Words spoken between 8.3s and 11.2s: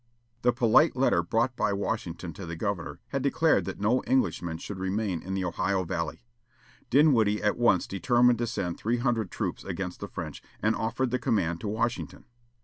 to send three hundred troops against the French, and offered the